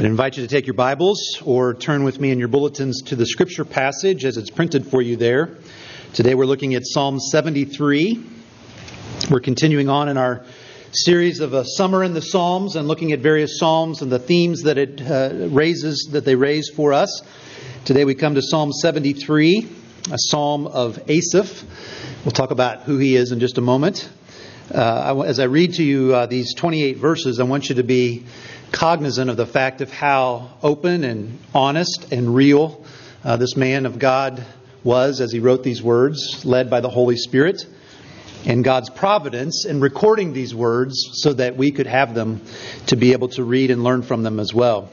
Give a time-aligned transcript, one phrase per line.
[0.00, 3.16] I invite you to take your Bibles or turn with me in your bulletins to
[3.16, 5.58] the scripture passage as it's printed for you there.
[6.14, 8.18] Today we're looking at Psalm 73.
[9.30, 10.46] We're continuing on in our
[10.92, 14.62] series of a summer in the Psalms and looking at various Psalms and the themes
[14.62, 17.20] that it uh, raises, that they raise for us.
[17.84, 19.68] Today we come to Psalm 73,
[20.12, 21.62] a psalm of Asaph.
[22.24, 24.08] We'll talk about who he is in just a moment.
[24.74, 28.24] Uh, as I read to you uh, these 28 verses, I want you to be
[28.72, 32.84] cognizant of the fact of how open and honest and real
[33.24, 34.44] uh, this man of God
[34.82, 37.66] was as he wrote these words, led by the Holy Spirit,
[38.46, 42.40] and God's providence in recording these words so that we could have them
[42.86, 44.90] to be able to read and learn from them as well.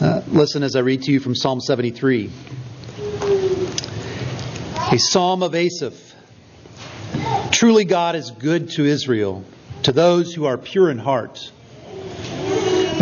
[0.00, 2.30] Uh, listen as I read to you from Psalm 73.
[4.90, 6.14] A psalm of Asaph.
[7.50, 9.44] Truly, God is good to Israel,
[9.82, 11.52] to those who are pure in heart.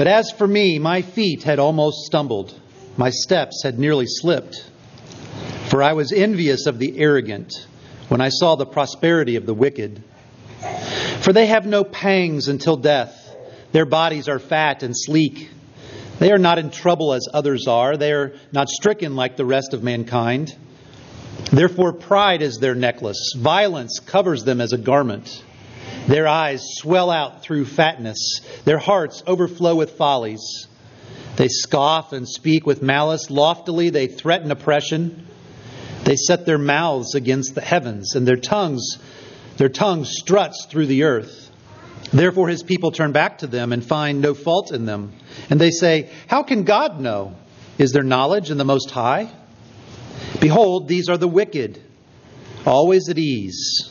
[0.00, 2.58] But as for me, my feet had almost stumbled,
[2.96, 4.64] my steps had nearly slipped.
[5.68, 7.66] For I was envious of the arrogant
[8.08, 10.02] when I saw the prosperity of the wicked.
[11.20, 13.36] For they have no pangs until death,
[13.72, 15.50] their bodies are fat and sleek.
[16.18, 19.74] They are not in trouble as others are, they are not stricken like the rest
[19.74, 20.56] of mankind.
[21.52, 25.44] Therefore, pride is their necklace, violence covers them as a garment.
[26.10, 28.40] Their eyes swell out through fatness.
[28.64, 30.66] Their hearts overflow with follies.
[31.36, 33.30] They scoff and speak with malice.
[33.30, 35.28] Loftily, they threaten oppression.
[36.02, 38.98] They set their mouths against the heavens, and their tongues,
[39.56, 41.48] their tongue struts through the earth.
[42.12, 45.12] Therefore, his people turn back to them and find no fault in them.
[45.48, 47.36] And they say, How can God know?
[47.78, 49.30] Is there knowledge in the Most High?
[50.40, 51.80] Behold, these are the wicked,
[52.66, 53.90] always at ease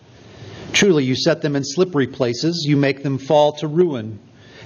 [0.73, 4.19] Truly, you set them in slippery places, you make them fall to ruin.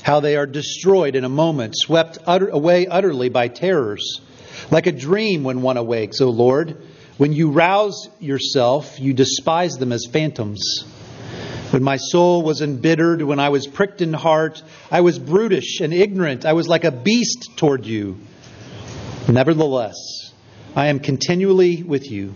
[0.03, 4.21] How they are destroyed in a moment, swept utter, away utterly by terrors.
[4.69, 6.77] Like a dream when one awakes, O Lord.
[7.17, 10.83] When you rouse yourself, you despise them as phantoms.
[11.71, 14.61] When my soul was embittered, when I was pricked in heart,
[14.91, 16.45] I was brutish and ignorant.
[16.45, 18.17] I was like a beast toward you.
[19.27, 19.95] Nevertheless,
[20.75, 22.35] I am continually with you.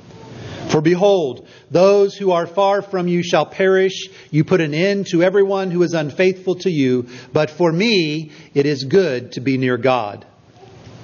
[0.69, 4.07] For behold, those who are far from you shall perish.
[4.29, 7.07] You put an end to everyone who is unfaithful to you.
[7.33, 10.25] But for me, it is good to be near God.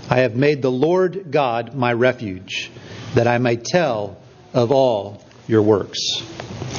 [0.10, 2.72] I have made the Lord God my refuge,
[3.16, 4.18] that I may tell
[4.54, 6.00] of all your works.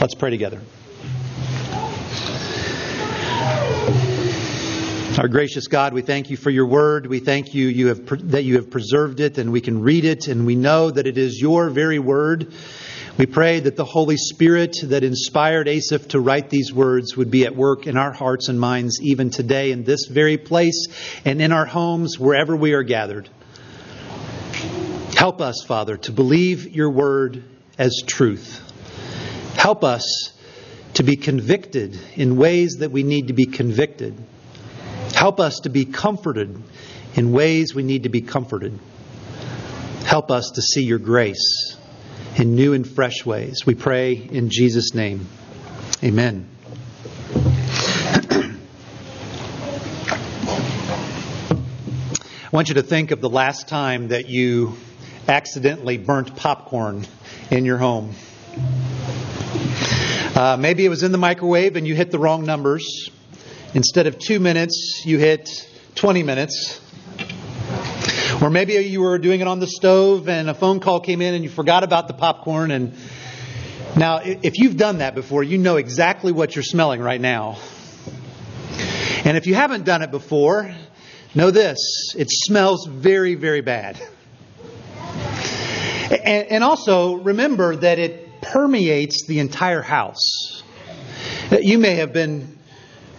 [0.00, 0.60] Let's pray together.
[5.18, 7.08] Our gracious God, we thank you for your word.
[7.08, 10.28] We thank you, you have, that you have preserved it and we can read it
[10.28, 12.54] and we know that it is your very word.
[13.16, 17.46] We pray that the Holy Spirit that inspired Asaph to write these words would be
[17.46, 20.86] at work in our hearts and minds even today in this very place
[21.24, 23.28] and in our homes wherever we are gathered.
[25.16, 27.42] Help us, Father, to believe your word
[27.76, 28.62] as truth.
[29.56, 30.32] Help us
[30.94, 34.16] to be convicted in ways that we need to be convicted.
[35.18, 36.62] Help us to be comforted
[37.16, 38.78] in ways we need to be comforted.
[40.04, 41.76] Help us to see your grace
[42.36, 43.66] in new and fresh ways.
[43.66, 45.26] We pray in Jesus' name.
[46.04, 46.48] Amen.
[52.44, 54.74] I want you to think of the last time that you
[55.26, 57.08] accidentally burnt popcorn
[57.50, 58.14] in your home.
[60.36, 63.10] Uh, maybe it was in the microwave and you hit the wrong numbers.
[63.74, 66.80] Instead of two minutes, you hit 20 minutes.
[68.40, 71.34] Or maybe you were doing it on the stove and a phone call came in
[71.34, 72.70] and you forgot about the popcorn.
[72.70, 72.94] And
[73.94, 77.58] now, if you've done that before, you know exactly what you're smelling right now.
[79.24, 80.74] And if you haven't done it before,
[81.34, 84.00] know this it smells very, very bad.
[86.24, 90.62] And, also remember that it permeates the entire house.
[91.50, 92.57] You may have been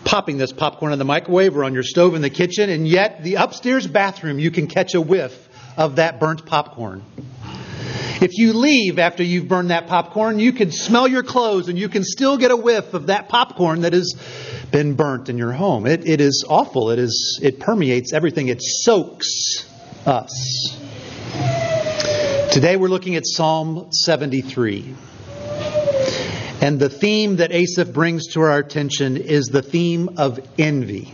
[0.03, 3.23] popping this popcorn in the microwave or on your stove in the kitchen, and yet
[3.23, 5.47] the upstairs bathroom you can catch a whiff
[5.77, 7.03] of that burnt popcorn.
[8.21, 11.87] If you leave after you've burned that popcorn, you can smell your clothes and you
[11.87, 14.13] can still get a whiff of that popcorn that has
[14.71, 15.85] been burnt in your home.
[15.85, 16.89] It, it is awful.
[16.89, 18.49] It is it permeates everything.
[18.49, 19.65] It soaks
[20.05, 20.77] us.
[22.51, 24.95] Today we're looking at Psalm 73.
[26.61, 31.13] And the theme that Asaph brings to our attention is the theme of envy.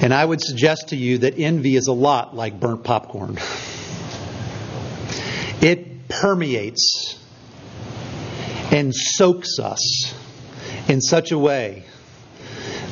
[0.00, 3.38] And I would suggest to you that envy is a lot like burnt popcorn.
[5.60, 7.18] It permeates
[8.70, 10.14] and soaks us
[10.88, 11.84] in such a way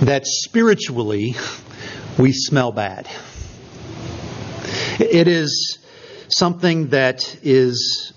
[0.01, 1.35] that spiritually
[2.19, 3.09] we smell bad.
[4.99, 5.79] It is
[6.29, 8.13] something that is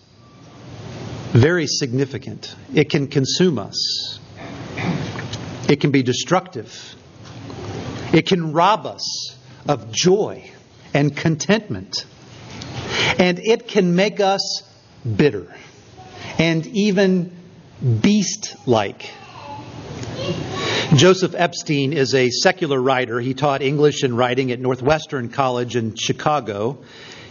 [1.35, 2.55] very significant.
[2.73, 4.19] It can consume us,
[5.69, 6.95] it can be destructive,
[8.13, 9.35] it can rob us
[9.67, 10.49] of joy
[10.93, 12.05] and contentment.
[13.17, 14.63] And it can make us
[15.03, 15.53] bitter
[16.37, 17.35] and even
[18.01, 19.09] beast like.
[20.95, 23.19] Joseph Epstein is a secular writer.
[23.19, 26.79] He taught English and writing at Northwestern College in Chicago.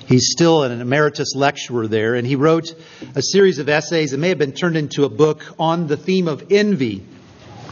[0.07, 2.75] He's still an emeritus lecturer there, and he wrote
[3.15, 6.29] a series of essays that may have been turned into a book on the theme
[6.29, 7.03] of envy.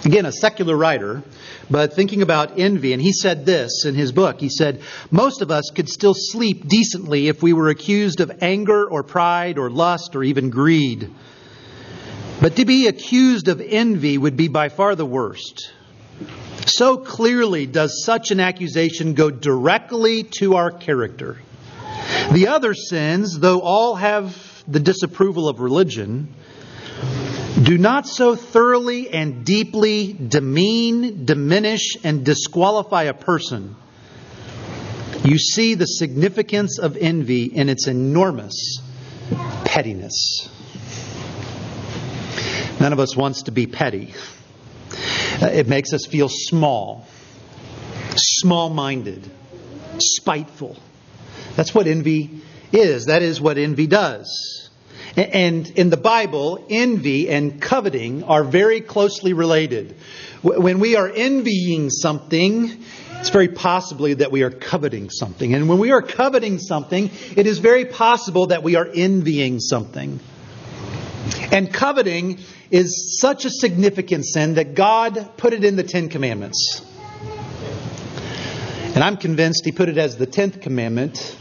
[0.05, 1.23] Again, a secular writer,
[1.71, 4.41] but thinking about envy, and he said this in his book.
[4.41, 4.81] He said,
[5.11, 9.59] Most of us could still sleep decently if we were accused of anger or pride
[9.59, 11.11] or lust or even greed.
[12.41, 15.71] But to be accused of envy would be by far the worst.
[16.67, 21.39] So clearly does such an accusation go directly to our character.
[22.33, 26.35] The other sins, though all have the disapproval of religion,
[27.63, 33.77] do not so thoroughly and deeply demean, diminish, and disqualify a person.
[35.25, 38.81] You see the significance of envy in its enormous
[39.65, 40.49] pettiness.
[42.81, 44.15] None of us wants to be petty.
[45.41, 47.07] Uh, it makes us feel small,
[48.17, 49.31] small minded,
[49.99, 50.77] spiteful.
[51.57, 53.07] That's what envy is.
[53.07, 54.71] That is what envy does.
[55.17, 59.95] And in the Bible, envy and coveting are very closely related.
[60.43, 62.83] When we are envying something,
[63.21, 65.55] it's very possibly that we are coveting something.
[65.55, 70.19] And when we are coveting something, it is very possible that we are envying something.
[71.53, 72.39] And coveting
[72.71, 76.81] is such a significant sin that God put it in the Ten Commandments.
[78.95, 81.37] And I'm convinced He put it as the tenth commandment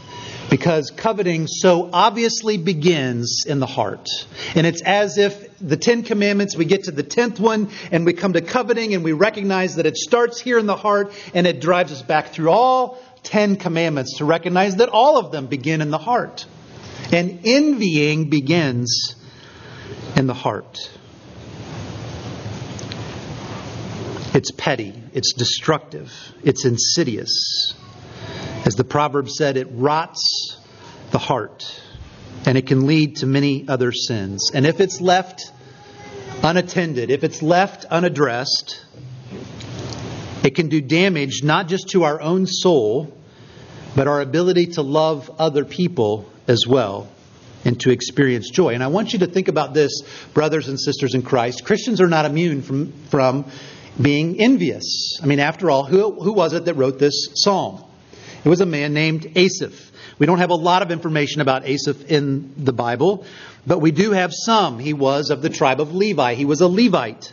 [0.52, 4.10] because coveting so obviously begins in the heart.
[4.54, 8.12] And it's as if the Ten Commandments, we get to the tenth one and we
[8.12, 11.62] come to coveting and we recognize that it starts here in the heart and it
[11.62, 15.90] drives us back through all Ten Commandments to recognize that all of them begin in
[15.90, 16.44] the heart.
[17.10, 19.16] And envying begins
[20.16, 20.76] in the heart.
[24.34, 26.12] It's petty, it's destructive,
[26.44, 27.72] it's insidious.
[28.64, 30.56] As the proverb said, it rots
[31.10, 31.80] the heart
[32.46, 34.50] and it can lead to many other sins.
[34.54, 35.50] And if it's left
[36.42, 38.84] unattended, if it's left unaddressed,
[40.44, 43.12] it can do damage not just to our own soul,
[43.96, 47.08] but our ability to love other people as well
[47.64, 48.74] and to experience joy.
[48.74, 50.02] And I want you to think about this,
[50.34, 51.64] brothers and sisters in Christ.
[51.64, 53.50] Christians are not immune from, from
[54.00, 55.18] being envious.
[55.22, 57.84] I mean, after all, who, who was it that wrote this psalm?
[58.44, 59.92] It was a man named Asaph.
[60.18, 63.24] We don't have a lot of information about Asaph in the Bible,
[63.66, 64.78] but we do have some.
[64.78, 66.34] He was of the tribe of Levi.
[66.34, 67.32] He was a Levite.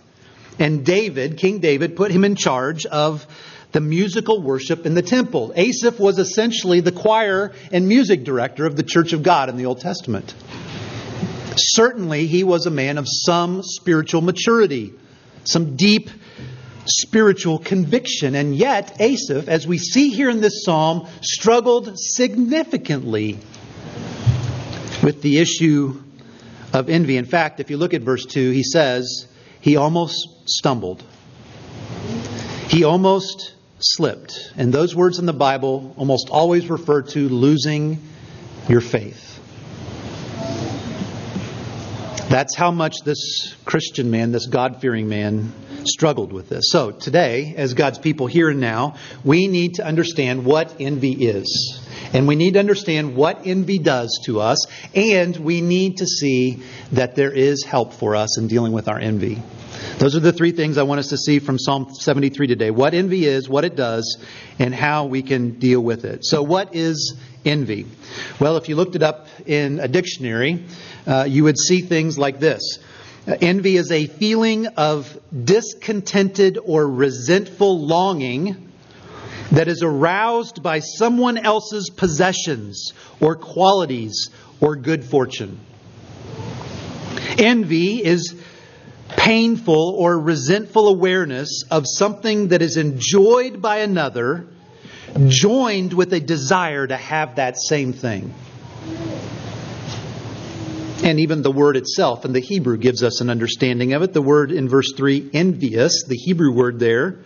[0.60, 3.26] And David, King David, put him in charge of
[3.72, 5.54] the musical worship in the temple.
[5.56, 9.66] Asaph was essentially the choir and music director of the Church of God in the
[9.66, 10.34] Old Testament.
[11.56, 14.94] Certainly, he was a man of some spiritual maturity,
[15.44, 16.10] some deep
[16.90, 18.36] spiritual conviction.
[18.36, 23.38] And yet, Asaph, as we see here in this psalm, struggled significantly
[25.04, 26.02] with the issue
[26.74, 27.18] of envy.
[27.18, 29.28] In fact, if you look at verse 2, he says,
[29.62, 31.04] he almost stumbled.
[32.68, 34.52] He almost slipped.
[34.58, 38.02] And those words in the Bible almost always refer to losing
[38.68, 39.29] your faith.
[42.30, 45.52] That's how much this Christian man, this God fearing man,
[45.86, 46.66] struggled with this.
[46.70, 51.82] So, today, as God's people here and now, we need to understand what envy is.
[52.14, 54.68] And we need to understand what envy does to us.
[54.94, 59.00] And we need to see that there is help for us in dealing with our
[59.00, 59.42] envy.
[59.98, 62.94] Those are the three things I want us to see from Psalm 73 today what
[62.94, 64.24] envy is, what it does,
[64.60, 66.26] and how we can deal with it.
[66.26, 67.86] So, what is envy?
[68.40, 70.66] Well, if you looked it up in a dictionary,
[71.08, 72.80] uh, you would see things like this.
[73.28, 78.72] Uh, envy is a feeling of discontented or resentful longing
[79.52, 84.30] that is aroused by someone else's possessions or qualities
[84.62, 85.60] or good fortune.
[87.38, 88.36] Envy is
[89.10, 94.46] painful or resentful awareness of something that is enjoyed by another,
[95.28, 98.34] joined with a desire to have that same thing.
[101.04, 104.14] And even the word itself in the Hebrew gives us an understanding of it.
[104.14, 107.20] The word in verse 3, envious, the Hebrew word there,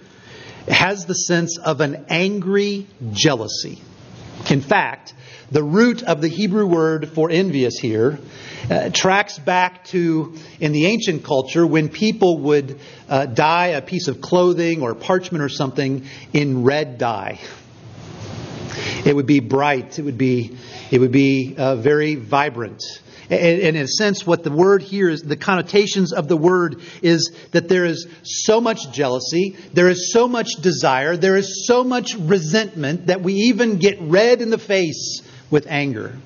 [0.68, 3.82] has the sense of an angry jealousy.
[4.50, 5.13] In fact,
[5.51, 8.20] the root of the Hebrew word for envious here
[8.70, 14.08] uh, tracks back to in the ancient culture when people would uh, dye a piece
[14.08, 17.39] of clothing or parchment or something in red dye.
[19.06, 20.00] It would be bright.
[20.00, 20.58] It would be
[20.92, 22.84] it would be uh, very vibrant.
[23.30, 27.32] And, in a sense, what the word here is, the connotations of the word is
[27.51, 32.15] that there is so much jealousy, there is so much desire, there is so much
[32.15, 36.18] resentment that we even get red in the face with anger.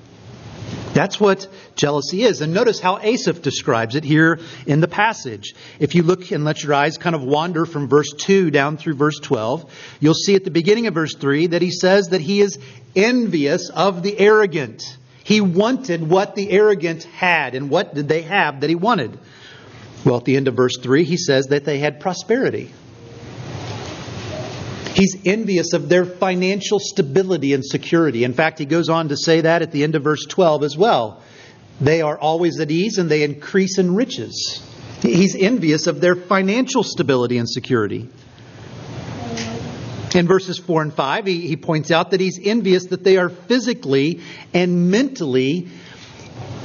[0.94, 2.40] That's what jealousy is.
[2.40, 5.54] And notice how Asaph describes it here in the passage.
[5.78, 8.94] If you look and let your eyes kind of wander from verse 2 down through
[8.94, 12.40] verse 12, you'll see at the beginning of verse 3 that he says that he
[12.40, 12.58] is
[12.96, 14.82] envious of the arrogant.
[15.28, 17.54] He wanted what the arrogant had.
[17.54, 19.18] And what did they have that he wanted?
[20.02, 22.72] Well, at the end of verse 3, he says that they had prosperity.
[24.94, 28.24] He's envious of their financial stability and security.
[28.24, 30.78] In fact, he goes on to say that at the end of verse 12 as
[30.78, 31.22] well.
[31.78, 34.66] They are always at ease and they increase in riches.
[35.02, 38.08] He's envious of their financial stability and security.
[40.18, 43.28] In verses 4 and 5, he, he points out that he's envious that they are
[43.28, 44.20] physically
[44.52, 45.68] and mentally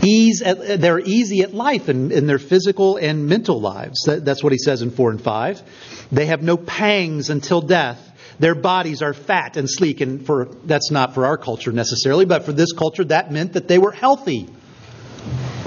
[0.02, 4.06] ease at, they're easy at life in, in their physical and mental lives.
[4.08, 6.08] That, that's what he says in 4 and 5.
[6.12, 8.00] They have no pangs until death.
[8.40, 12.46] Their bodies are fat and sleek, and for that's not for our culture necessarily, but
[12.46, 14.50] for this culture, that meant that they were healthy.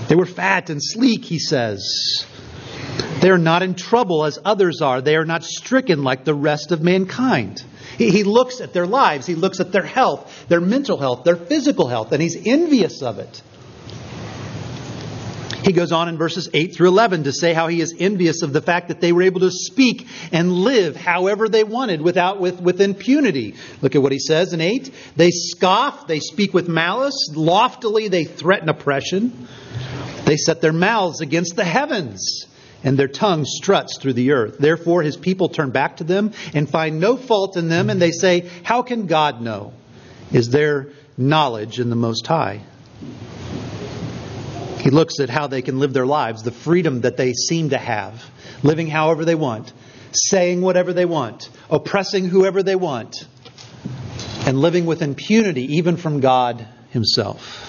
[0.08, 2.26] They were fat and sleek, he says.
[3.26, 5.00] They are not in trouble as others are.
[5.00, 7.60] They are not stricken like the rest of mankind.
[7.98, 11.34] He, he looks at their lives, he looks at their health, their mental health, their
[11.34, 13.42] physical health, and he's envious of it.
[15.64, 18.52] He goes on in verses 8 through 11 to say how he is envious of
[18.52, 22.60] the fact that they were able to speak and live however they wanted without with,
[22.60, 23.56] with impunity.
[23.82, 24.94] Look at what he says in 8.
[25.16, 29.48] They scoff, they speak with malice, loftily they threaten oppression.
[30.26, 32.46] They set their mouths against the heavens
[32.86, 34.58] and their tongue struts through the earth.
[34.58, 38.12] Therefore, his people turn back to them and find no fault in them, and they
[38.12, 39.72] say, How can God know?
[40.32, 42.60] Is there knowledge in the Most High?
[44.78, 47.78] He looks at how they can live their lives, the freedom that they seem to
[47.78, 48.24] have,
[48.62, 49.72] living however they want,
[50.12, 53.26] saying whatever they want, oppressing whoever they want,
[54.46, 57.64] and living with impunity even from God Himself.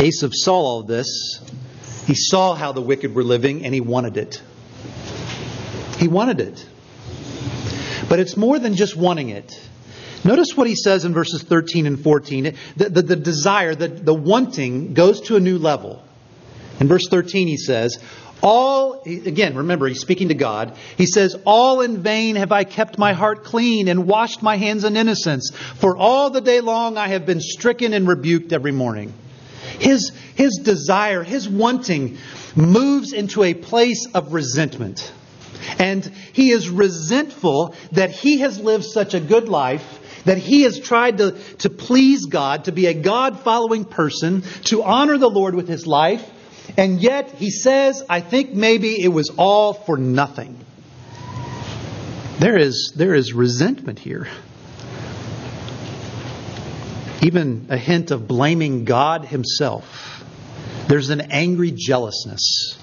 [0.00, 1.38] Asaph saw all this
[2.08, 4.40] he saw how the wicked were living and he wanted it.
[5.98, 6.66] He wanted it.
[8.08, 9.60] But it's more than just wanting it.
[10.24, 12.54] Notice what he says in verses 13 and 14.
[12.78, 16.02] The, the, the desire, the, the wanting goes to a new level.
[16.80, 18.02] In verse 13, he says,
[18.42, 20.78] all, again, remember, he's speaking to God.
[20.96, 24.84] He says, All in vain have I kept my heart clean and washed my hands
[24.84, 25.50] in innocence.
[25.50, 29.12] For all the day long I have been stricken and rebuked every morning.
[29.78, 32.18] His, his desire, his wanting
[32.54, 35.12] moves into a place of resentment.
[35.78, 40.78] And he is resentful that he has lived such a good life, that he has
[40.78, 45.54] tried to, to please God, to be a God following person, to honor the Lord
[45.54, 46.28] with his life,
[46.76, 50.58] and yet he says, I think maybe it was all for nothing.
[52.38, 54.28] There is, there is resentment here
[57.22, 60.24] even a hint of blaming God Himself.
[60.88, 62.78] There's an angry jealousness,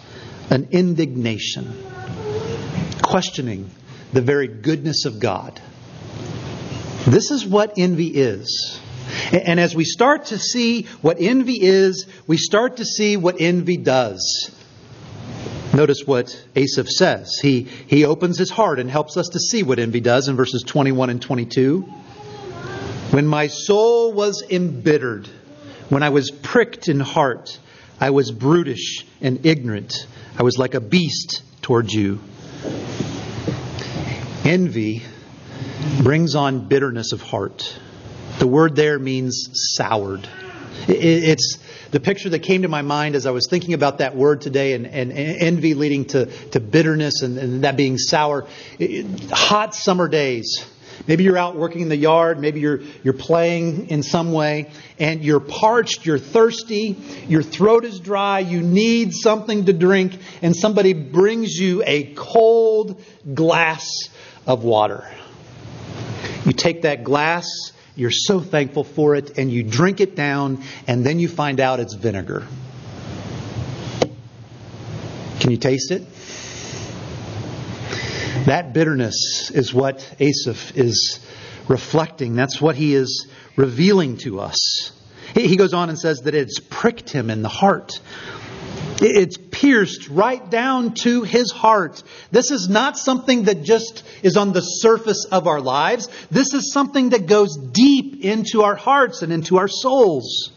[0.50, 1.86] an indignation,
[3.01, 3.70] questioning
[4.13, 5.60] the very goodness of God.
[7.08, 8.80] This is what envy is.
[9.32, 13.77] And as we start to see what envy is, we start to see what envy
[13.77, 14.51] does.
[15.74, 17.38] Notice what Asaph says.
[17.42, 20.63] He, he opens his heart and helps us to see what envy does in verses
[20.63, 21.86] 21 and 22.
[23.15, 25.29] When my soul was embittered,
[25.88, 27.57] when I was pricked in heart,
[27.98, 29.93] I was brutish and ignorant.
[30.38, 32.19] I was like a beast towards you.
[34.43, 35.01] Envy
[36.03, 37.79] brings on bitterness of heart.
[38.39, 40.27] The word there means soured.
[40.89, 41.57] It's
[41.91, 44.74] the picture that came to my mind as I was thinking about that word today
[44.74, 48.45] and, and, and envy leading to, to bitterness and, and that being sour.
[49.31, 50.65] Hot summer days.
[51.07, 55.23] Maybe you're out working in the yard, maybe you're, you're playing in some way, and
[55.23, 56.97] you're parched, you're thirsty,
[57.27, 63.01] your throat is dry, you need something to drink, and somebody brings you a cold
[63.33, 64.09] glass
[64.47, 65.07] of water.
[66.45, 67.45] You take that glass,
[67.95, 71.79] you're so thankful for it, and you drink it down, and then you find out
[71.79, 72.47] it's vinegar.
[75.39, 76.03] Can you taste it?
[78.45, 81.19] That bitterness is what Asaph is
[81.67, 82.35] reflecting.
[82.35, 84.91] That's what he is revealing to us.
[85.33, 87.99] He goes on and says that it's pricked him in the heart.
[89.01, 92.03] It's pierced right down to his heart.
[92.31, 96.07] This is not something that just is on the surface of our lives.
[96.29, 100.51] This is something that goes deep into our hearts and into our souls.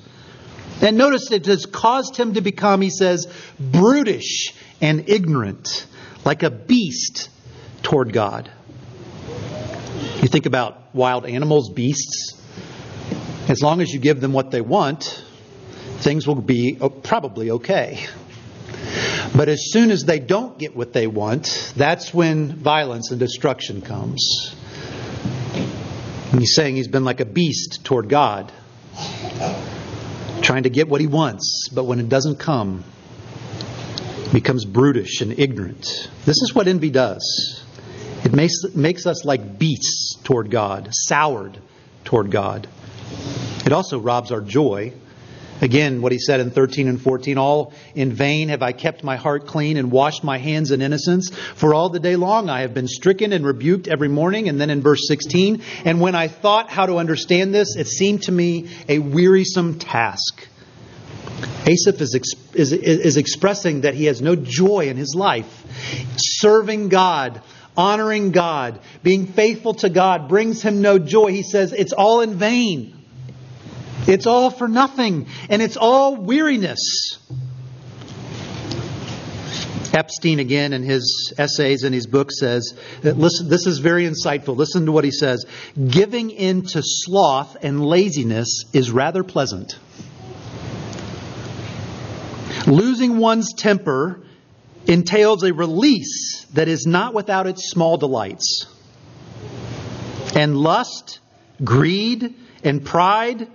[0.83, 3.27] And notice it has caused him to become, he says,
[3.59, 5.87] brutish and ignorant,
[6.25, 7.31] like a beast
[7.83, 8.51] toward God.
[10.21, 12.35] You think about wild animals, beasts.
[13.49, 15.25] As long as you give them what they want,
[15.99, 18.07] things will be probably okay.
[19.35, 23.81] But as soon as they don't get what they want, that's when violence and destruction
[23.83, 24.55] comes.
[26.33, 28.53] And he's saying he's been like a beast toward God,
[30.43, 32.85] trying to get what he wants, but when it doesn't come,
[34.33, 36.11] becomes brutish and ignorant.
[36.27, 37.65] This is what envy does.
[38.25, 41.59] It makes, makes us like beasts toward God, soured
[42.05, 42.69] toward God.
[43.65, 44.93] It also robs our joy
[45.61, 49.17] Again, what he said in 13 and 14 All in vain have I kept my
[49.17, 51.31] heart clean and washed my hands in innocence.
[51.31, 54.49] For all the day long I have been stricken and rebuked every morning.
[54.49, 58.23] And then in verse 16, and when I thought how to understand this, it seemed
[58.25, 60.47] to me a wearisome task.
[61.67, 62.15] Asaph is,
[62.55, 65.65] is, is expressing that he has no joy in his life.
[66.17, 67.43] Serving God,
[67.79, 71.31] honoring God, being faithful to God brings him no joy.
[71.33, 72.95] He says it's all in vain.
[74.07, 77.19] It's all for nothing, and it's all weariness.
[79.95, 84.57] Epstein, again, in his essays and his book, says, that listen, this is very insightful.
[84.57, 85.47] Listen to what he says.
[85.89, 89.79] Giving in to sloth and laziness is rather pleasant.
[92.67, 94.23] Losing one's temper
[94.89, 98.67] entails a release that is not without its small delights.
[100.35, 101.21] And lust,
[101.63, 103.49] greed, and pride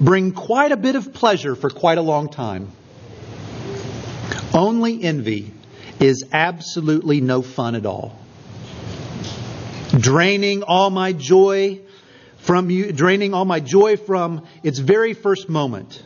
[0.00, 2.72] bring quite a bit of pleasure for quite a long time.
[4.52, 5.52] Only envy
[6.00, 8.18] is absolutely no fun at all.
[9.90, 11.80] Draining all my joy
[12.38, 16.02] from you, draining all my joy from its very first moment.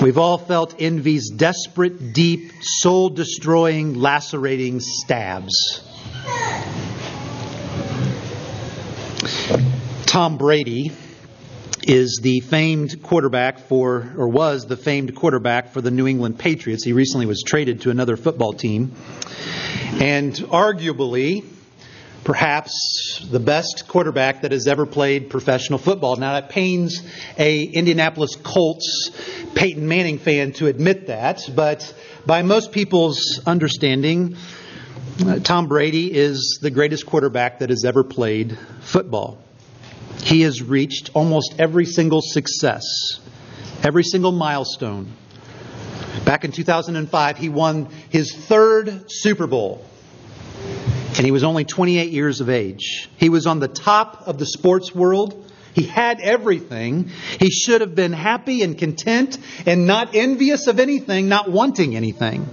[0.00, 5.82] We've all felt envy's desperate, deep, soul destroying, lacerating stabs.
[10.06, 10.92] Tom Brady
[11.82, 16.82] is the famed quarterback for, or was the famed quarterback for the New England Patriots.
[16.82, 18.92] He recently was traded to another football team.
[20.00, 21.44] And arguably,
[22.24, 26.16] perhaps the best quarterback that has ever played professional football.
[26.16, 27.02] Now that pains
[27.38, 29.10] a Indianapolis Colts
[29.54, 31.94] Peyton Manning fan to admit that, but
[32.26, 34.36] by most people's understanding,
[35.26, 39.38] uh, Tom Brady is the greatest quarterback that has ever played football.
[40.22, 42.84] He has reached almost every single success,
[43.82, 45.12] every single milestone.
[46.24, 49.84] Back in 2005, he won his third Super Bowl,
[51.20, 53.10] and he was only 28 years of age.
[53.18, 55.52] He was on the top of the sports world.
[55.74, 57.10] He had everything.
[57.38, 62.48] He should have been happy and content and not envious of anything, not wanting anything.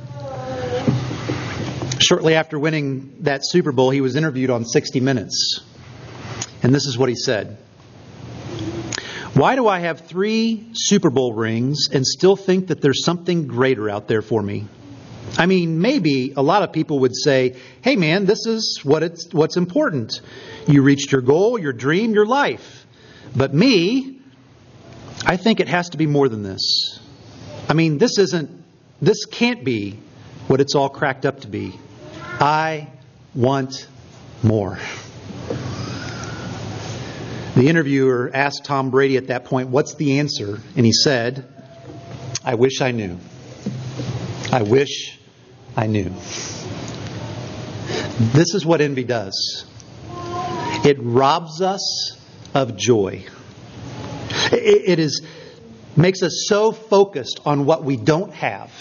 [2.00, 5.62] Shortly after winning that Super Bowl, he was interviewed on 60 Minutes.
[6.62, 7.58] And this is what he said
[9.34, 13.90] Why do I have three Super Bowl rings and still think that there's something greater
[13.90, 14.68] out there for me?
[15.36, 19.34] I mean, maybe a lot of people would say, hey man, this is what it's,
[19.34, 20.22] what's important.
[20.68, 22.86] You reached your goal, your dream, your life.
[23.36, 24.20] But me,
[25.26, 27.00] I think it has to be more than this.
[27.68, 28.64] I mean, this isn't,
[29.02, 30.00] this can't be
[30.48, 31.78] what it's all cracked up to be.
[32.40, 32.88] I
[33.36, 33.88] want
[34.44, 34.80] more.
[37.56, 40.60] The interviewer asked Tom Brady at that point, What's the answer?
[40.76, 41.48] And he said,
[42.46, 43.18] I wish I knew.
[44.52, 45.17] I wish
[45.78, 46.10] I knew.
[48.34, 49.66] This is what envy does
[50.84, 52.18] it robs us
[52.54, 53.26] of joy.
[54.52, 55.22] It is
[55.96, 58.72] makes us so focused on what we don't have,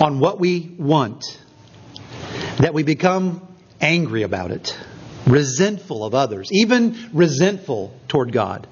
[0.00, 1.24] on what we want,
[2.58, 3.46] that we become
[3.80, 4.76] angry about it,
[5.26, 8.66] resentful of others, even resentful toward God.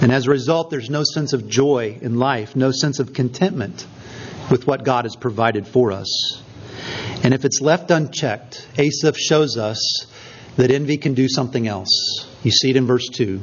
[0.00, 3.86] And as a result, there's no sense of joy in life, no sense of contentment
[4.50, 6.42] with what God has provided for us.
[7.22, 10.06] And if it's left unchecked, Asaph shows us
[10.56, 12.26] that envy can do something else.
[12.42, 13.40] You see it in verse 2.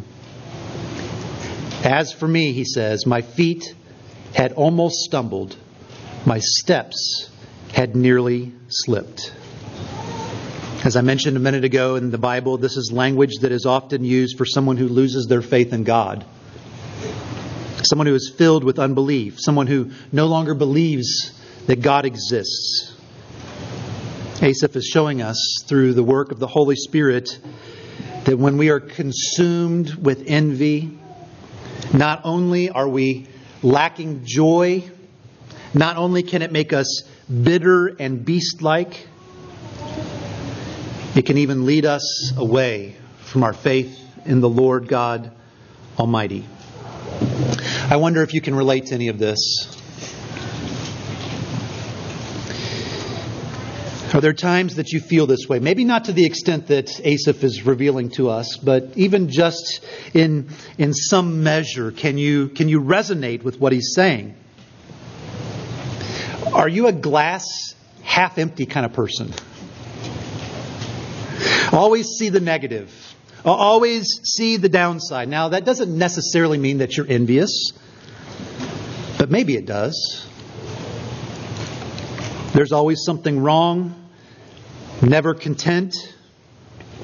[1.84, 3.74] As for me, he says, my feet
[4.36, 5.56] had almost stumbled,
[6.26, 7.30] my steps
[7.74, 9.34] had nearly slipped.
[10.84, 14.04] As I mentioned a minute ago in the Bible, this is language that is often
[14.04, 16.26] used for someone who loses their faith in God.
[17.92, 22.96] Someone who is filled with unbelief, someone who no longer believes that God exists.
[24.42, 27.38] Asaph is showing us through the work of the Holy Spirit
[28.24, 30.98] that when we are consumed with envy,
[31.94, 33.28] not only are we
[33.62, 34.90] lacking joy,
[35.74, 37.04] not only can it make us
[37.44, 39.06] bitter and beast like,
[41.14, 45.30] it can even lead us away from our faith in the Lord God
[46.00, 46.46] Almighty.
[47.22, 49.68] I wonder if you can relate to any of this.
[54.14, 55.60] Are there times that you feel this way?
[55.60, 60.50] Maybe not to the extent that Asaph is revealing to us, but even just in,
[60.78, 64.36] in some measure, can you, can you resonate with what he's saying?
[66.52, 69.34] Are you a glass half empty kind of person?
[71.72, 73.11] Always see the negative.
[73.44, 75.28] Uh, always see the downside.
[75.28, 77.72] Now, that doesn't necessarily mean that you're envious,
[79.18, 80.28] but maybe it does.
[82.54, 84.02] There's always something wrong
[85.02, 85.96] never content.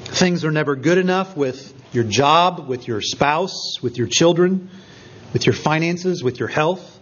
[0.04, 4.70] Things are never good enough with your job, with your spouse, with your children,
[5.32, 6.98] with your finances, with your health.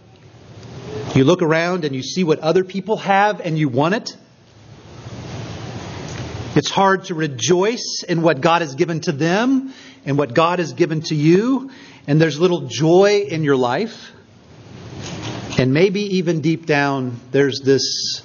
[1.15, 4.17] You look around and you see what other people have and you want it.
[6.57, 9.71] It's hard to rejoice in what God has given to them
[10.07, 11.69] and what God has given to you,
[12.07, 14.11] and there's little joy in your life.
[15.59, 18.23] And maybe even deep down, there's this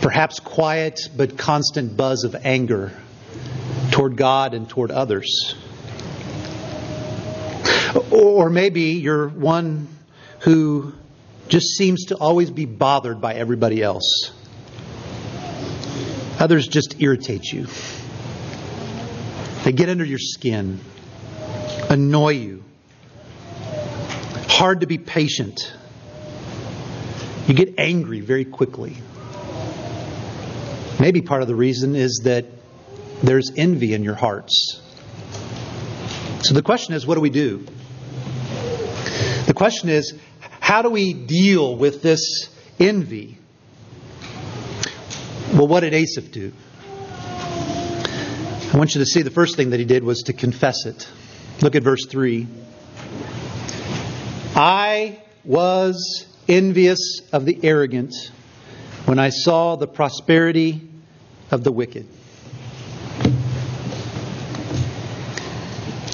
[0.00, 2.90] perhaps quiet but constant buzz of anger
[3.92, 5.54] toward God and toward others.
[8.10, 9.86] Or maybe you're one
[10.40, 10.92] who
[11.46, 14.32] just seems to always be bothered by everybody else.
[16.44, 17.66] Others just irritate you.
[19.64, 20.78] They get under your skin,
[21.88, 22.62] annoy you,
[24.46, 25.72] hard to be patient.
[27.48, 28.94] You get angry very quickly.
[31.00, 32.44] Maybe part of the reason is that
[33.22, 34.82] there's envy in your hearts.
[36.42, 37.64] So the question is, what do we do?
[39.46, 40.12] The question is,
[40.60, 43.38] how do we deal with this envy?
[45.54, 46.52] Well, what did Asaph do?
[48.72, 51.08] I want you to see the first thing that he did was to confess it.
[51.60, 52.48] Look at verse 3.
[54.56, 58.12] I was envious of the arrogant
[59.04, 60.80] when I saw the prosperity
[61.52, 62.08] of the wicked.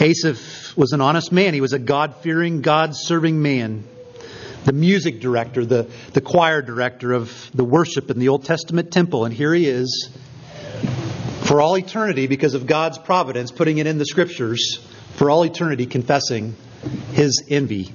[0.03, 1.55] Asaph was an honest man.
[1.55, 3.85] He was a God fearing, God serving man.
[4.65, 9.25] The music director, the, the choir director of the worship in the Old Testament temple.
[9.25, 10.11] And here he is,
[11.45, 14.79] for all eternity, because of God's providence, putting it in the scriptures,
[15.17, 16.55] for all eternity, confessing
[17.13, 17.95] his envy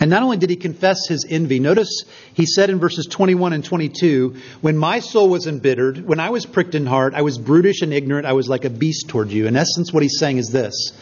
[0.00, 3.64] and not only did he confess his envy, notice he said in verses 21 and
[3.64, 7.82] 22 When my soul was embittered, when I was pricked in heart, I was brutish
[7.82, 9.46] and ignorant, I was like a beast toward you.
[9.46, 10.92] In essence, what he's saying is this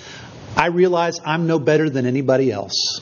[0.56, 3.00] I realize I'm no better than anybody else.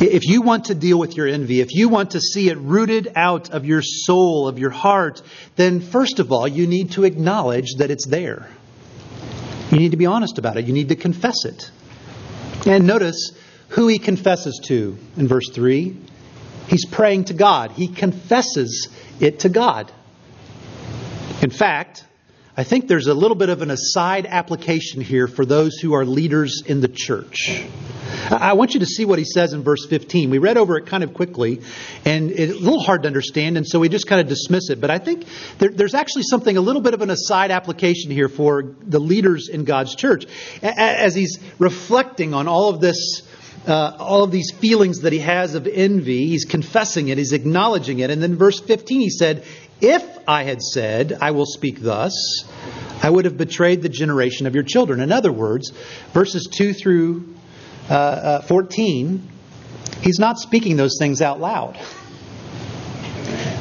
[0.00, 3.12] If you want to deal with your envy, if you want to see it rooted
[3.16, 5.20] out of your soul, of your heart,
[5.56, 8.48] then first of all, you need to acknowledge that it's there.
[9.70, 10.64] You need to be honest about it.
[10.64, 11.70] You need to confess it.
[12.66, 13.32] And notice
[13.68, 15.96] who he confesses to in verse 3.
[16.68, 17.72] He's praying to God.
[17.72, 18.88] He confesses
[19.20, 19.92] it to God.
[21.42, 22.04] In fact,
[22.56, 26.04] I think there's a little bit of an aside application here for those who are
[26.04, 27.64] leaders in the church.
[28.30, 30.30] I want you to see what he says in verse 15.
[30.30, 31.60] We read over it kind of quickly,
[32.04, 34.80] and it's a little hard to understand, and so we just kind of dismiss it.
[34.80, 35.26] But I think
[35.58, 39.48] there, there's actually something, a little bit of an aside application here for the leaders
[39.48, 40.26] in God's church.
[40.62, 43.22] As he's reflecting on all of this,
[43.66, 47.98] uh, all of these feelings that he has of envy, he's confessing it, he's acknowledging
[48.00, 48.10] it.
[48.10, 49.44] And then verse 15, he said,
[49.80, 52.44] If I had said, I will speak thus,
[53.02, 55.00] I would have betrayed the generation of your children.
[55.00, 55.70] In other words,
[56.12, 57.34] verses 2 through
[57.90, 59.28] uh, uh, 14,
[60.00, 61.76] he's not speaking those things out loud.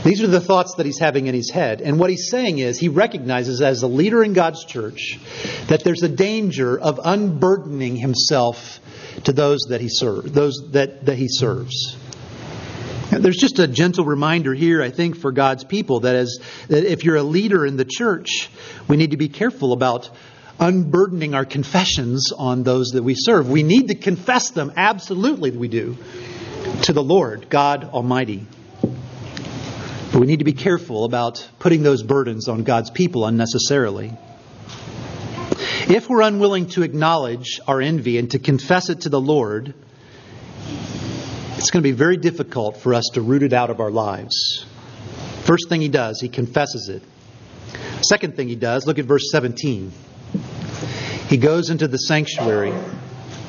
[0.03, 1.81] These are the thoughts that he's having in his head.
[1.81, 5.19] And what he's saying is he recognizes as a leader in God's church
[5.67, 8.79] that there's a danger of unburdening himself
[9.25, 11.97] to those that he serves, those that, that he serves.
[13.11, 17.03] There's just a gentle reminder here, I think, for God's people that as that if
[17.03, 18.49] you're a leader in the church,
[18.87, 20.11] we need to be careful about
[20.59, 23.49] unburdening our confessions on those that we serve.
[23.49, 25.97] We need to confess them, absolutely, we do,
[26.83, 28.45] to the Lord, God Almighty.
[30.11, 34.11] But we need to be careful about putting those burdens on God's people unnecessarily.
[35.87, 39.73] If we're unwilling to acknowledge our envy and to confess it to the Lord,
[41.57, 44.65] it's going to be very difficult for us to root it out of our lives.
[45.43, 47.03] First thing he does, he confesses it.
[48.01, 49.91] Second thing he does, look at verse 17.
[51.29, 52.73] He goes into the sanctuary.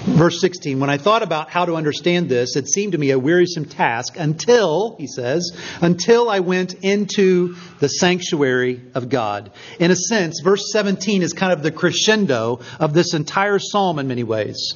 [0.05, 3.19] Verse 16, when I thought about how to understand this, it seemed to me a
[3.19, 9.51] wearisome task until, he says, until I went into the sanctuary of God.
[9.79, 14.09] In a sense, verse 17 is kind of the crescendo of this entire psalm in
[14.09, 14.75] many ways.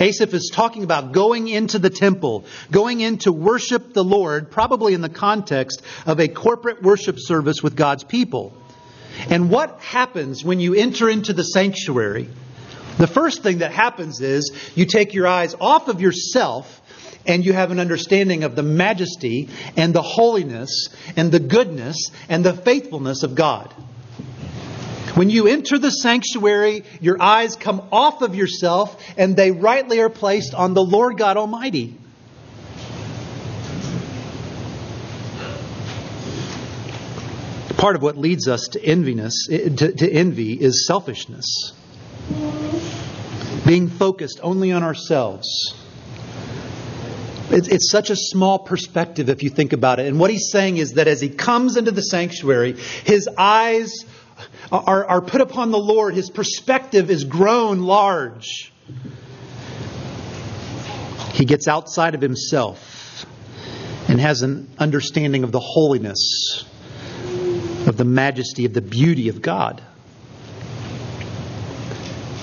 [0.00, 4.94] Asaph is talking about going into the temple, going in to worship the Lord, probably
[4.94, 8.54] in the context of a corporate worship service with God's people.
[9.30, 12.28] And what happens when you enter into the sanctuary?
[12.98, 16.80] The first thing that happens is you take your eyes off of yourself
[17.26, 22.44] and you have an understanding of the majesty and the holiness and the goodness and
[22.44, 23.72] the faithfulness of God.
[25.14, 30.10] When you enter the sanctuary, your eyes come off of yourself and they rightly are
[30.10, 31.96] placed on the Lord God Almighty.
[37.78, 41.72] Part of what leads us to enviness, eh, to, to envy, is selfishness.
[43.64, 45.46] Being focused only on ourselves.
[47.50, 50.06] It's, it's such a small perspective if you think about it.
[50.06, 52.72] And what he's saying is that as he comes into the sanctuary,
[53.04, 54.04] his eyes
[54.72, 56.14] are, are put upon the Lord.
[56.14, 58.72] His perspective is grown large.
[61.32, 63.24] He gets outside of himself
[64.08, 66.64] and has an understanding of the holiness
[67.88, 69.82] of the majesty, of the beauty of God.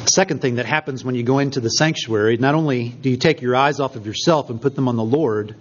[0.07, 3.41] Second thing that happens when you go into the sanctuary, not only do you take
[3.41, 5.55] your eyes off of yourself and put them on the Lord,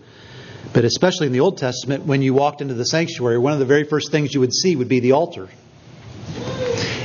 [0.73, 3.65] but especially in the Old Testament, when you walked into the sanctuary, one of the
[3.65, 5.49] very first things you would see would be the altar.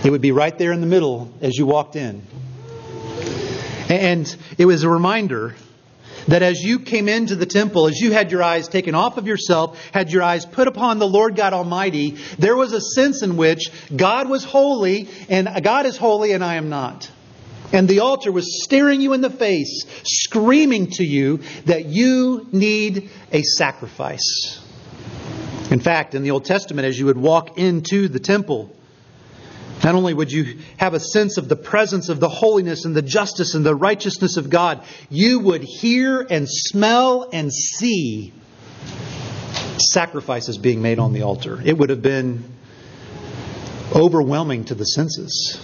[0.03, 2.21] It would be right there in the middle as you walked in.
[3.89, 5.55] And it was a reminder
[6.27, 9.27] that as you came into the temple, as you had your eyes taken off of
[9.27, 13.37] yourself, had your eyes put upon the Lord God Almighty, there was a sense in
[13.37, 17.09] which God was holy and God is holy and I am not.
[17.71, 23.09] And the altar was staring you in the face, screaming to you that you need
[23.31, 24.59] a sacrifice.
[25.69, 28.75] In fact, in the Old Testament, as you would walk into the temple,
[29.83, 33.01] not only would you have a sense of the presence of the holiness and the
[33.01, 38.33] justice and the righteousness of God, you would hear and smell and see
[39.77, 41.61] sacrifices being made on the altar.
[41.63, 42.43] It would have been
[43.95, 45.59] overwhelming to the senses.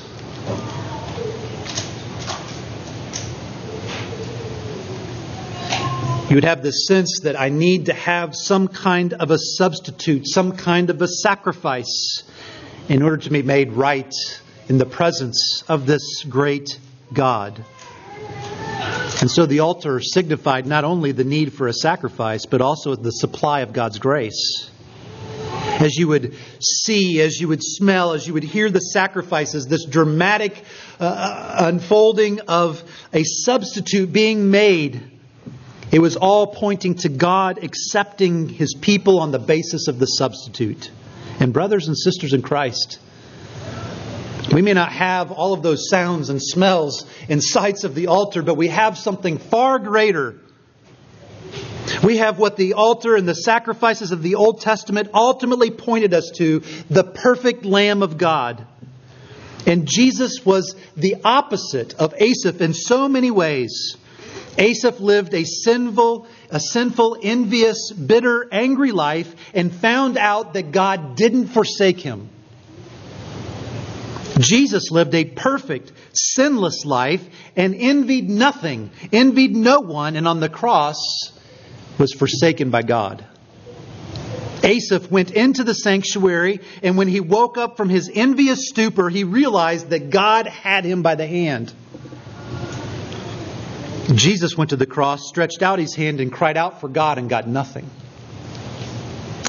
[6.29, 10.27] You would have this sense that I need to have some kind of a substitute,
[10.27, 12.23] some kind of a sacrifice
[12.89, 14.13] in order to be made right
[14.67, 16.79] in the presence of this great
[17.13, 17.63] God.
[19.21, 23.11] And so the altar signified not only the need for a sacrifice, but also the
[23.11, 24.69] supply of God's grace.
[25.79, 29.85] As you would see, as you would smell, as you would hear the sacrifices, this
[29.85, 30.63] dramatic
[30.99, 35.01] uh, unfolding of a substitute being made,
[35.91, 40.91] it was all pointing to God accepting his people on the basis of the substitute.
[41.39, 42.99] And, brothers and sisters in Christ,
[44.53, 48.41] we may not have all of those sounds and smells and sights of the altar,
[48.41, 50.39] but we have something far greater.
[52.03, 56.31] We have what the altar and the sacrifices of the Old Testament ultimately pointed us
[56.35, 58.65] to the perfect Lamb of God.
[59.67, 63.97] And Jesus was the opposite of Asaph in so many ways.
[64.57, 71.15] Asaph lived a sinful, a sinful, envious, bitter, angry life and found out that God
[71.15, 72.29] didn't forsake him.
[74.39, 80.49] Jesus lived a perfect, sinless life and envied nothing, envied no one, and on the
[80.49, 81.31] cross
[81.97, 83.25] was forsaken by God.
[84.63, 89.23] Asaph went into the sanctuary, and when he woke up from his envious stupor, he
[89.23, 91.71] realized that God had him by the hand.
[94.13, 97.29] Jesus went to the cross, stretched out his hand, and cried out for God and
[97.29, 97.89] got nothing.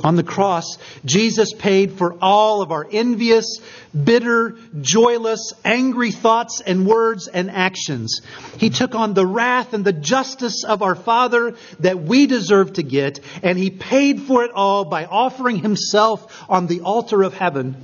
[0.03, 3.61] On the cross, Jesus paid for all of our envious,
[3.93, 8.21] bitter, joyless, angry thoughts and words and actions.
[8.59, 12.83] He took on the wrath and the justice of our Father that we deserve to
[12.83, 17.77] get, and He paid for it all by offering Himself on the altar of heaven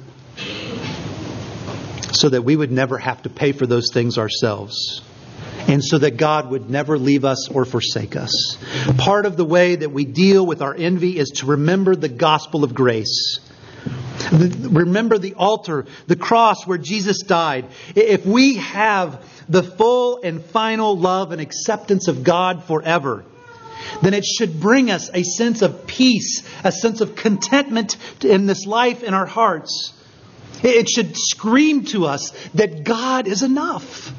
[2.13, 5.03] so that we would never have to pay for those things ourselves
[5.69, 8.57] and so that God would never leave us or forsake us.
[8.99, 12.65] Part of the way that we deal with our envy is to remember the gospel
[12.65, 13.41] of grace.
[14.31, 17.67] Remember the altar, the cross where Jesus died.
[17.95, 23.25] If we have the full and final love and acceptance of God forever,
[24.01, 28.67] then it should bring us a sense of peace, a sense of contentment in this
[28.67, 29.93] life in our hearts.
[30.63, 34.13] It should scream to us that God is enough.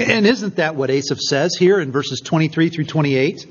[0.00, 3.46] And isn't that what Asaph says here in verses 23 through 28?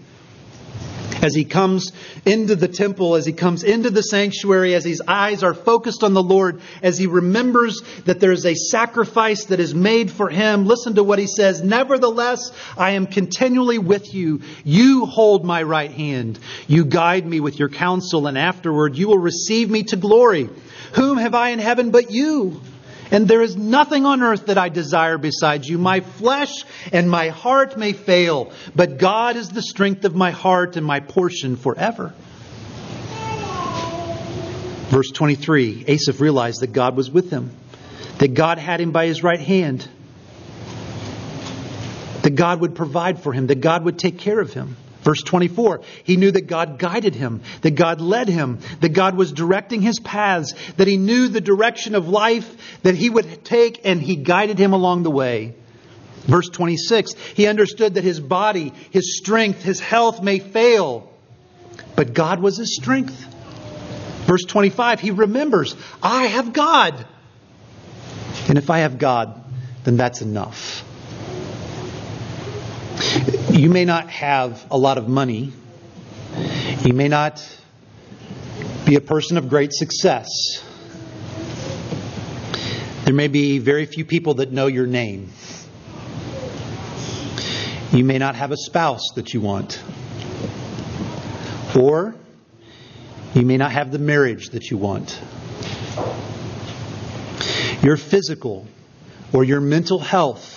[1.21, 1.91] As he comes
[2.25, 6.13] into the temple, as he comes into the sanctuary, as his eyes are focused on
[6.13, 10.67] the Lord, as he remembers that there is a sacrifice that is made for him,
[10.67, 11.63] listen to what he says.
[11.63, 14.41] Nevertheless, I am continually with you.
[14.63, 16.37] You hold my right hand.
[16.67, 20.49] You guide me with your counsel, and afterward you will receive me to glory.
[20.93, 22.61] Whom have I in heaven but you?
[23.11, 25.77] And there is nothing on earth that I desire besides you.
[25.77, 30.75] My flesh and my heart may fail, but God is the strength of my heart
[30.75, 32.13] and my portion forever.
[34.89, 37.51] Verse 23 Asaph realized that God was with him,
[38.19, 39.87] that God had him by his right hand,
[42.23, 44.75] that God would provide for him, that God would take care of him.
[45.01, 49.31] Verse 24, he knew that God guided him, that God led him, that God was
[49.31, 54.01] directing his paths, that he knew the direction of life that he would take, and
[54.01, 55.55] he guided him along the way.
[56.23, 61.09] Verse 26, he understood that his body, his strength, his health may fail,
[61.95, 63.15] but God was his strength.
[64.25, 67.05] Verse 25, he remembers, I have God.
[68.49, 69.41] And if I have God,
[69.85, 70.83] then that's enough.
[73.51, 75.51] You may not have a lot of money.
[76.83, 77.41] You may not
[78.85, 80.27] be a person of great success.
[83.05, 85.29] There may be very few people that know your name.
[87.93, 89.81] You may not have a spouse that you want.
[91.75, 92.15] Or
[93.33, 95.19] you may not have the marriage that you want.
[97.81, 98.67] Your physical
[99.33, 100.56] or your mental health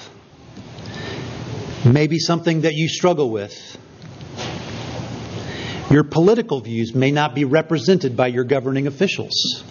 [1.84, 3.78] may be something that you struggle with.
[5.90, 9.64] Your political views may not be represented by your governing officials.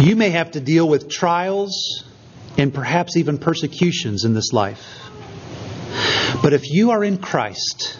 [0.00, 2.04] You may have to deal with trials
[2.56, 4.82] and perhaps even persecutions in this life.
[6.42, 7.98] But if you are in Christ,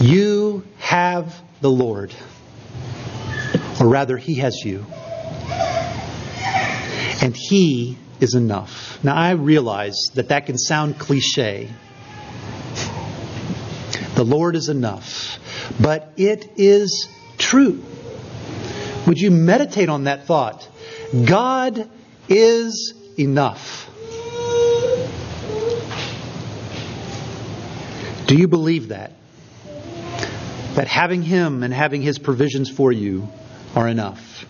[0.00, 2.14] you have the Lord.
[3.80, 4.86] Or rather, He has you.
[7.22, 9.02] And He is enough.
[9.02, 11.70] Now, I realize that that can sound cliche.
[14.14, 15.38] The Lord is enough.
[15.80, 17.82] But it is true.
[19.06, 20.68] Would you meditate on that thought?
[21.26, 21.88] God
[22.28, 23.88] is enough.
[28.26, 29.12] Do you believe that?
[30.74, 33.28] That having Him and having His provisions for you
[33.74, 34.44] are enough?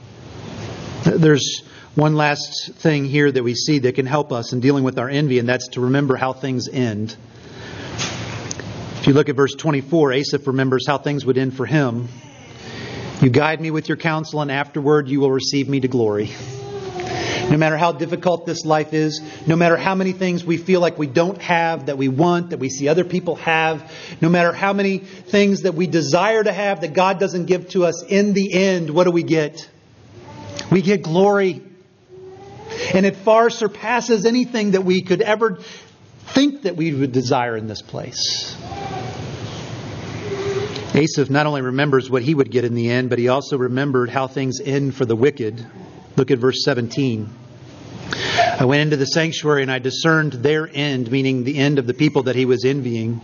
[1.05, 1.63] There's
[1.97, 5.09] one last thing here that we see that can help us in dealing with our
[5.09, 7.17] envy, and that's to remember how things end.
[9.01, 12.09] If you look at verse 24, Asaph remembers how things would end for him.
[13.21, 16.31] You guide me with your counsel, and afterward you will receive me to glory.
[17.51, 20.97] No matter how difficult this life is, no matter how many things we feel like
[20.97, 24.73] we don't have, that we want, that we see other people have, no matter how
[24.73, 28.53] many things that we desire to have that God doesn't give to us, in the
[28.53, 29.69] end, what do we get?
[30.71, 31.63] We get glory.
[32.95, 35.59] And it far surpasses anything that we could ever
[36.35, 38.57] think that we would desire in this place.
[40.93, 44.11] Asaph not only remembers what he would get in the end, but he also remembered
[44.11, 45.65] how things end for the wicked,
[46.17, 47.31] Look at verse 17.
[48.59, 51.95] I went into the sanctuary and I discerned their end, meaning the end of the
[51.95, 53.21] people that he was envying.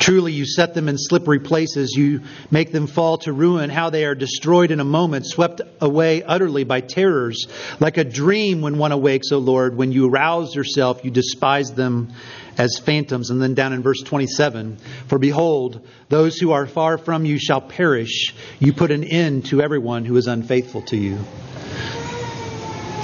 [0.00, 1.94] Truly, you set them in slippery places.
[1.96, 3.70] You make them fall to ruin.
[3.70, 7.46] How they are destroyed in a moment, swept away utterly by terrors.
[7.80, 9.76] Like a dream when one awakes, O Lord.
[9.76, 12.12] When you arouse yourself, you despise them
[12.58, 13.30] as phantoms.
[13.30, 17.60] And then down in verse 27 For behold, those who are far from you shall
[17.60, 18.34] perish.
[18.58, 21.18] You put an end to everyone who is unfaithful to you.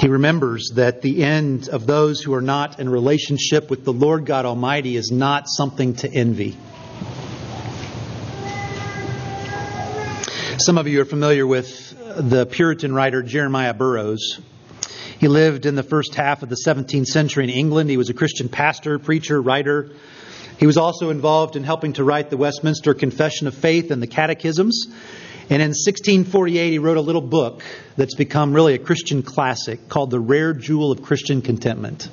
[0.03, 4.27] He remembers that the end of those who are not in relationship with the Lord
[4.27, 6.57] God Almighty is not something to envy.
[10.59, 14.41] Some of you are familiar with the Puritan writer Jeremiah Burroughs.
[15.21, 17.89] He lived in the first half of the 17th century in England.
[17.89, 19.91] He was a Christian pastor, preacher, writer.
[20.59, 24.09] He was also involved in helping to write the Westminster Confession of Faith and the
[24.09, 24.89] Catechisms.
[25.53, 27.63] And in 1648, he wrote a little book
[27.99, 32.09] that's become really a Christian classic called The Rare Jewel of Christian Contentment.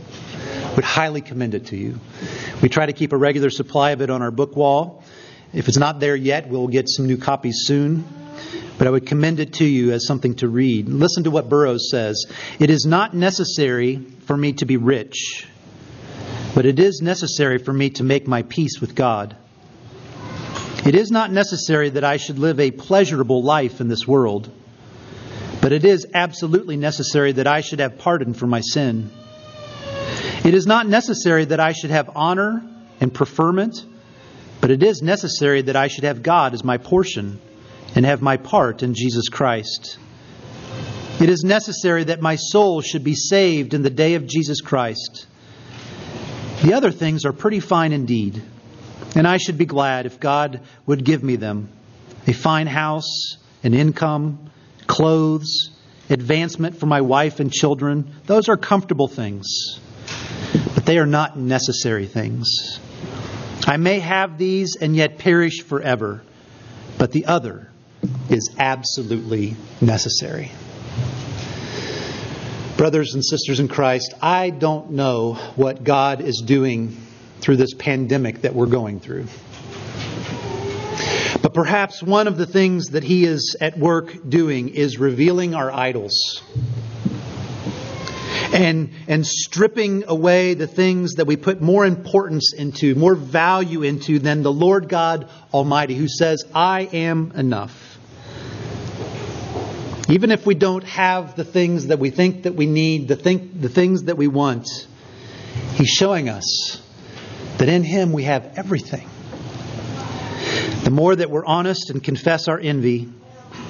[0.76, 2.02] Would highly commend it to you.
[2.62, 5.06] We try to keep a regular supply of it on our book wall.
[5.54, 8.04] If it's not there yet, we'll get some new copies soon.
[8.78, 10.90] But I would commend it to you as something to read.
[10.90, 12.26] Listen to what Burroughs says
[12.60, 15.48] It is not necessary for me to be rich,
[16.54, 19.38] but it is necessary for me to make my peace with God.
[20.86, 24.50] It is not necessary that I should live a pleasurable life in this world,
[25.62, 29.12] but it is absolutely necessary that I should have pardon for my sin.
[30.46, 32.64] It is not necessary that I should have honor
[33.02, 33.86] and preferment,
[34.62, 37.42] but it is necessary that I should have God as my portion
[37.94, 39.98] and have my part in Jesus Christ.
[41.20, 45.28] It is necessary that my soul should be saved in the day of Jesus Christ.
[46.64, 48.42] The other things are pretty fine indeed.
[49.16, 51.70] And I should be glad if God would give me them
[52.28, 54.52] a fine house, an income,
[54.88, 55.72] clothes,
[56.10, 58.12] advancement for my wife and children.
[58.26, 59.80] Those are comfortable things,
[60.76, 62.80] but they are not necessary things.
[63.66, 66.24] I may have these and yet perish forever,
[66.98, 67.70] but the other
[68.30, 70.52] is absolutely necessary.
[72.78, 76.96] Brothers and sisters in Christ, I don't know what God is doing
[77.40, 79.26] through this pandemic that we're going through.
[81.42, 85.72] But perhaps one of the things that he is at work doing is revealing our
[85.72, 86.44] idols
[88.54, 94.20] and, and stripping away the things that we put more importance into, more value into
[94.20, 97.98] than the Lord God Almighty, who says, I am enough.
[100.10, 103.62] Even if we don't have the things that we think that we need, the, think,
[103.62, 104.68] the things that we want,
[105.76, 106.82] He's showing us
[107.60, 109.08] that in Him we have everything.
[110.84, 113.10] The more that we're honest and confess our envy,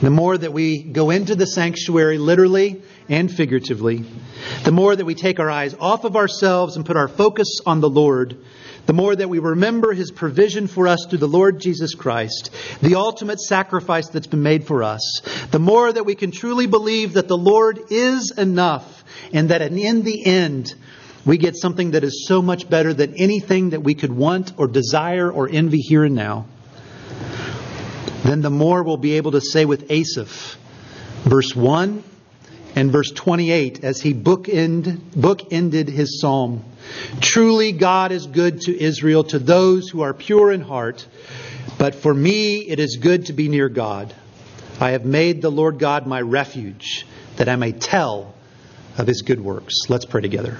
[0.02, 4.06] the more that we go into the sanctuary, literally and figuratively,
[4.64, 7.82] the more that we take our eyes off of ourselves and put our focus on
[7.82, 8.38] the Lord,
[8.86, 12.96] the more that we remember His provision for us through the Lord Jesus Christ, the
[12.96, 15.22] ultimate sacrifice that's been made for us,
[15.52, 20.04] the more that we can truly believe that the Lord is enough and that in
[20.04, 20.74] the end,
[21.30, 24.68] we get something that is so much better than anything that we could want or
[24.68, 26.48] desire or envy here and now.
[28.24, 30.58] Then the more we'll be able to say with Asaph,
[31.26, 32.04] verse 1
[32.76, 36.64] and verse 28, as he bookend, bookended his psalm.
[37.22, 41.06] Truly, God is good to Israel, to those who are pure in heart.
[41.78, 44.16] But for me, it is good to be near God.
[44.80, 47.06] I have made the Lord God my refuge,
[47.36, 48.34] that I may tell
[48.98, 49.76] of his good works.
[49.90, 50.58] Let's pray together.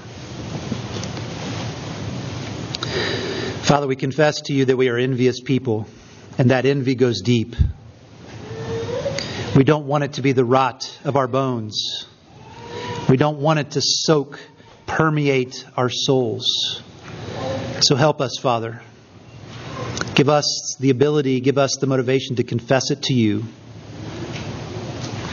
[3.70, 5.86] Father, we confess to you that we are envious people,
[6.38, 7.54] and that envy goes deep.
[9.54, 12.04] We don't want it to be the rot of our bones.
[13.08, 14.40] We don't want it to soak,
[14.86, 16.82] permeate our souls.
[17.82, 18.82] So help us, Father.
[20.16, 23.44] Give us the ability, give us the motivation to confess it to you.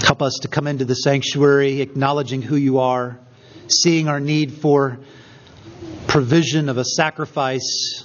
[0.06, 3.18] Help us to come into the sanctuary acknowledging who you are,
[3.68, 5.00] seeing our need for
[6.08, 8.04] provision of a sacrifice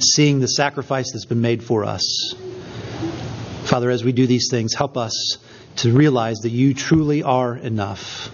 [0.00, 2.34] seeing the sacrifice that's been made for us.
[3.64, 5.38] Father, as we do these things, help us
[5.76, 8.30] to realize that you truly are enough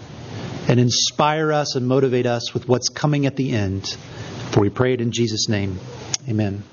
[0.67, 3.97] and inspire us and motivate us with what's coming at the end.
[4.51, 5.79] For we pray it in Jesus' name.
[6.27, 6.63] Amen.